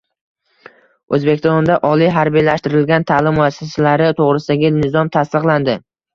O‘zbekistonda 1.17 1.75
Oliy 1.89 2.09
harbiylashtirilgan 2.15 3.07
ta’lim 3.13 3.37
muassasalari 3.41 4.09
to‘g‘risidagi 4.23 4.75
nizom 4.81 5.15
tasdiqlandi 5.21 5.79